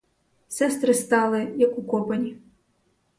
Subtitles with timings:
[0.49, 2.37] Сестри стали, як укопані.